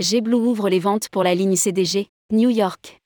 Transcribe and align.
JetBlue 0.00 0.34
ouvre 0.34 0.70
les 0.70 0.78
ventes 0.78 1.10
pour 1.10 1.22
la 1.22 1.34
ligne 1.34 1.56
CDG, 1.56 2.08
New 2.32 2.48
York. 2.48 3.02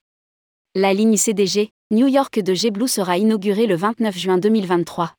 La 0.77 0.95
ligne 0.95 1.17
CDG, 1.17 1.71
New 1.91 2.07
York 2.07 2.39
de 2.39 2.55
JetBlue 2.55 2.87
sera 2.87 3.19
inaugurée 3.19 3.67
le 3.67 3.75
29 3.75 4.17
juin 4.17 4.39
2023. 4.39 5.12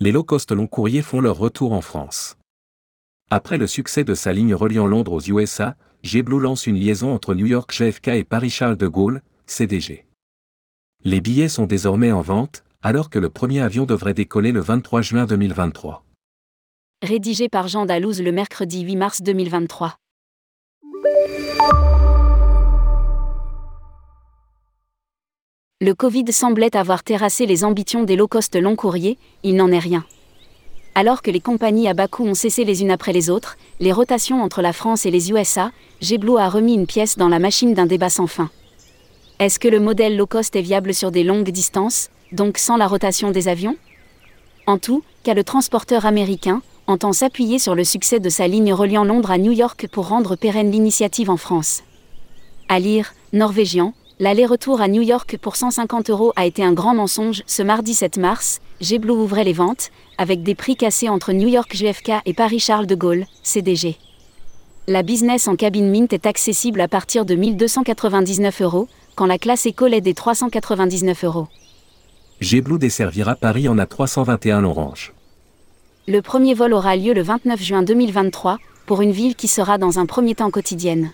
Les 0.00 0.10
low-cost 0.10 0.50
long 0.50 0.66
courriers 0.66 1.02
font 1.02 1.20
leur 1.20 1.38
retour 1.38 1.74
en 1.74 1.80
France. 1.80 2.36
Après 3.30 3.56
le 3.56 3.68
succès 3.68 4.02
de 4.02 4.14
sa 4.14 4.32
ligne 4.32 4.52
reliant 4.52 4.88
Londres 4.88 5.12
aux 5.12 5.20
USA, 5.20 5.76
JetBlue 6.02 6.40
lance 6.40 6.66
une 6.66 6.74
liaison 6.74 7.14
entre 7.14 7.36
New 7.36 7.46
York 7.46 7.72
JFK 7.72 8.08
et 8.08 8.24
Paris-Charles 8.24 8.76
de 8.76 8.88
Gaulle, 8.88 9.22
CDG. 9.46 10.06
Les 11.04 11.20
billets 11.20 11.48
sont 11.48 11.66
désormais 11.66 12.10
en 12.10 12.22
vente, 12.22 12.64
alors 12.82 13.10
que 13.10 13.20
le 13.20 13.30
premier 13.30 13.60
avion 13.60 13.86
devrait 13.86 14.14
décoller 14.14 14.50
le 14.50 14.60
23 14.60 15.02
juin 15.02 15.26
2023. 15.26 16.04
Rédigé 17.02 17.48
par 17.48 17.68
Jean 17.68 17.86
Dalouse 17.86 18.20
le 18.20 18.32
mercredi 18.32 18.80
8 18.80 18.96
mars 18.96 19.22
2023. 19.22 19.96
Le 25.82 25.94
Covid 25.94 26.30
semblait 26.30 26.76
avoir 26.76 27.02
terrassé 27.02 27.46
les 27.46 27.64
ambitions 27.64 28.02
des 28.02 28.14
low-cost 28.14 28.54
long 28.54 28.76
courriers, 28.76 29.16
il 29.42 29.56
n'en 29.56 29.72
est 29.72 29.78
rien. 29.78 30.04
Alors 30.94 31.22
que 31.22 31.30
les 31.30 31.40
compagnies 31.40 31.88
à 31.88 31.94
bas 31.94 32.06
coût 32.06 32.26
ont 32.26 32.34
cessé 32.34 32.64
les 32.64 32.82
unes 32.82 32.90
après 32.90 33.14
les 33.14 33.30
autres, 33.30 33.56
les 33.80 33.90
rotations 33.90 34.42
entre 34.42 34.60
la 34.60 34.74
France 34.74 35.06
et 35.06 35.10
les 35.10 35.30
USA, 35.30 35.72
JetBlue 36.02 36.36
a 36.36 36.50
remis 36.50 36.74
une 36.74 36.86
pièce 36.86 37.16
dans 37.16 37.28
la 37.28 37.38
machine 37.38 37.72
d'un 37.72 37.86
débat 37.86 38.10
sans 38.10 38.26
fin. 38.26 38.50
Est-ce 39.38 39.58
que 39.58 39.68
le 39.68 39.80
modèle 39.80 40.18
low-cost 40.18 40.54
est 40.54 40.60
viable 40.60 40.92
sur 40.92 41.10
des 41.10 41.24
longues 41.24 41.48
distances, 41.48 42.10
donc 42.30 42.58
sans 42.58 42.76
la 42.76 42.86
rotation 42.86 43.30
des 43.30 43.48
avions? 43.48 43.76
En 44.66 44.76
tout, 44.76 45.02
cas 45.24 45.32
le 45.32 45.44
transporteur 45.44 46.04
américain, 46.04 46.60
entend 46.90 47.12
s'appuyer 47.12 47.58
sur 47.58 47.74
le 47.74 47.84
succès 47.84 48.20
de 48.20 48.28
sa 48.28 48.46
ligne 48.48 48.74
reliant 48.74 49.04
Londres 49.04 49.30
à 49.30 49.38
New 49.38 49.52
York 49.52 49.86
pour 49.90 50.08
rendre 50.08 50.36
pérenne 50.36 50.70
l'initiative 50.70 51.30
en 51.30 51.36
France. 51.36 51.82
À 52.68 52.78
lire, 52.78 53.14
norvégien, 53.32 53.94
l'aller-retour 54.18 54.80
à 54.80 54.88
New 54.88 55.02
York 55.02 55.38
pour 55.40 55.56
150 55.56 56.10
euros 56.10 56.32
a 56.36 56.46
été 56.46 56.62
un 56.62 56.72
grand 56.72 56.94
mensonge. 56.94 57.42
Ce 57.46 57.62
mardi 57.62 57.94
7 57.94 58.18
mars, 58.18 58.60
JetBlue 58.80 59.12
ouvrait 59.12 59.44
les 59.44 59.52
ventes, 59.52 59.90
avec 60.18 60.42
des 60.42 60.54
prix 60.54 60.76
cassés 60.76 61.08
entre 61.08 61.32
New 61.32 61.48
York 61.48 61.74
JFK 61.74 62.12
et 62.26 62.34
Paris-Charles 62.34 62.86
de 62.86 62.94
Gaulle, 62.94 63.26
CDG. 63.42 63.96
La 64.86 65.02
business 65.02 65.48
en 65.48 65.56
cabine 65.56 65.90
Mint 65.90 66.12
est 66.12 66.26
accessible 66.26 66.80
à 66.80 66.88
partir 66.88 67.24
de 67.24 67.34
1299 67.34 68.62
euros, 68.62 68.88
quand 69.14 69.26
la 69.26 69.38
classe 69.38 69.66
École 69.66 69.94
est 69.94 70.00
des 70.00 70.14
399 70.14 71.24
euros. 71.24 71.46
JetBlue 72.40 72.78
desservira 72.78 73.36
Paris 73.36 73.68
en 73.68 73.76
A321 73.76 74.64
Orange. 74.64 75.12
Le 76.10 76.22
premier 76.22 76.54
vol 76.54 76.72
aura 76.72 76.96
lieu 76.96 77.14
le 77.14 77.22
29 77.22 77.62
juin 77.62 77.82
2023, 77.84 78.58
pour 78.84 79.00
une 79.00 79.12
ville 79.12 79.36
qui 79.36 79.46
sera 79.46 79.78
dans 79.78 80.00
un 80.00 80.06
premier 80.06 80.34
temps 80.34 80.50
quotidienne. 80.50 81.12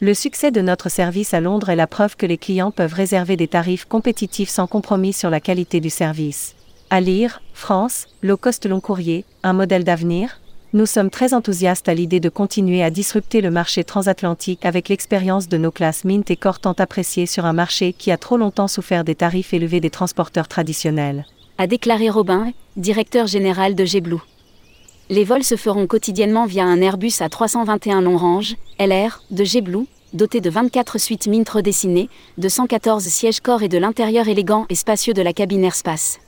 Le 0.00 0.14
succès 0.14 0.50
de 0.50 0.62
notre 0.62 0.88
service 0.88 1.34
à 1.34 1.42
Londres 1.42 1.68
est 1.68 1.76
la 1.76 1.86
preuve 1.86 2.16
que 2.16 2.24
les 2.24 2.38
clients 2.38 2.70
peuvent 2.70 2.94
réserver 2.94 3.36
des 3.36 3.48
tarifs 3.48 3.84
compétitifs 3.84 4.48
sans 4.48 4.66
compromis 4.66 5.12
sur 5.12 5.28
la 5.28 5.40
qualité 5.40 5.80
du 5.80 5.90
service. 5.90 6.54
À 6.88 7.02
lire, 7.02 7.42
France, 7.52 8.06
low 8.22 8.38
cost 8.38 8.64
long 8.64 8.80
courrier, 8.80 9.26
un 9.42 9.52
modèle 9.52 9.84
d'avenir? 9.84 10.40
Nous 10.72 10.86
sommes 10.86 11.10
très 11.10 11.34
enthousiastes 11.34 11.90
à 11.90 11.92
l'idée 11.92 12.20
de 12.20 12.30
continuer 12.30 12.82
à 12.82 12.88
disrupter 12.88 13.42
le 13.42 13.50
marché 13.50 13.84
transatlantique 13.84 14.64
avec 14.64 14.88
l'expérience 14.88 15.50
de 15.50 15.58
nos 15.58 15.70
classes 15.70 16.04
Mint 16.04 16.30
et 16.30 16.36
Core 16.36 16.60
tant 16.60 16.72
appréciées 16.72 17.26
sur 17.26 17.44
un 17.44 17.52
marché 17.52 17.92
qui 17.92 18.10
a 18.10 18.16
trop 18.16 18.38
longtemps 18.38 18.68
souffert 18.68 19.04
des 19.04 19.16
tarifs 19.16 19.52
élevés 19.52 19.80
des 19.80 19.90
transporteurs 19.90 20.48
traditionnels. 20.48 21.26
A 21.60 21.66
déclaré 21.66 22.08
Robin, 22.08 22.52
directeur 22.76 23.26
général 23.26 23.74
de 23.74 23.84
JetBlue. 23.84 24.22
Les 25.10 25.24
vols 25.24 25.42
se 25.42 25.56
feront 25.56 25.88
quotidiennement 25.88 26.46
via 26.46 26.64
un 26.64 26.80
Airbus 26.80 27.18
A321 27.18 28.00
long 28.00 28.16
range, 28.16 28.54
LR, 28.78 29.24
de 29.32 29.42
JetBlue, 29.42 29.86
doté 30.12 30.40
de 30.40 30.50
24 30.50 30.98
suites 30.98 31.26
Mint 31.26 31.48
redessinées, 31.48 32.10
de 32.38 32.48
114 32.48 33.02
sièges 33.02 33.40
corps 33.40 33.64
et 33.64 33.68
de 33.68 33.76
l'intérieur 33.76 34.28
élégant 34.28 34.66
et 34.68 34.76
spacieux 34.76 35.14
de 35.14 35.22
la 35.22 35.32
cabine 35.32 35.64
Airspace. 35.64 36.20